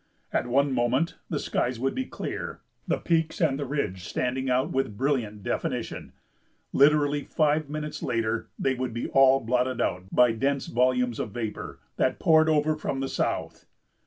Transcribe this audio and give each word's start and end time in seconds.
At 0.33 0.47
one 0.47 0.71
moment 0.73 1.19
the 1.29 1.37
skies 1.37 1.79
would 1.79 1.93
be 1.93 2.05
clear, 2.07 2.61
the 2.87 2.97
peaks 2.97 3.39
and 3.39 3.59
the 3.59 3.65
ridge 3.67 4.03
standing 4.03 4.49
out 4.49 4.71
with 4.71 4.97
brilliant 4.97 5.43
definition; 5.43 6.13
literally 6.73 7.23
five 7.25 7.69
minutes 7.69 8.01
later 8.01 8.49
they 8.57 8.73
would 8.73 8.95
be 8.95 9.09
all 9.09 9.41
blotted 9.41 9.79
out 9.79 10.05
by 10.11 10.31
dense 10.31 10.65
volumes 10.65 11.19
of 11.19 11.29
vapor 11.33 11.81
that 11.97 12.17
poured 12.17 12.49
over 12.49 12.75
from 12.75 12.99
the 12.99 13.09
south. 13.09 13.67